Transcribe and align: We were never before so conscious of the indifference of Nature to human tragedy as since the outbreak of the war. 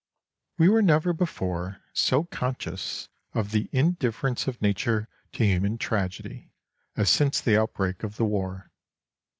We 0.57 0.67
were 0.67 0.81
never 0.81 1.13
before 1.13 1.83
so 1.93 2.23
conscious 2.23 3.07
of 3.35 3.51
the 3.51 3.69
indifference 3.71 4.47
of 4.47 4.59
Nature 4.59 5.07
to 5.33 5.45
human 5.45 5.77
tragedy 5.77 6.49
as 6.95 7.07
since 7.07 7.39
the 7.39 7.55
outbreak 7.61 8.01
of 8.01 8.17
the 8.17 8.25
war. 8.25 8.71